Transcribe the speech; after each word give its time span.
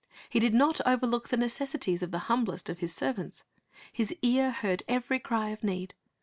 He 0.31 0.39
did 0.39 0.55
not 0.55 0.81
oxerlook 0.83 1.27
the 1.27 1.37
necessities 1.37 2.01
of 2.01 2.09
the 2.09 2.17
humblest 2.25 2.69
of 2.69 2.79
His 2.79 2.91
sei^vants. 2.91 3.43
His 3.93 4.15
ear 4.23 4.49
heard 4.49 4.81
every 4.87 5.19
cry 5.19 5.49
of 5.49 5.63
need. 5.63 5.93